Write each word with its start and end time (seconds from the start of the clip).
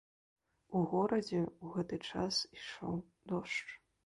У 0.79 0.79
горадзе 0.93 1.37
ў 1.41 1.65
гэты 1.75 2.01
час 2.09 2.41
ішоў 2.63 2.97
дождж. 3.35 3.71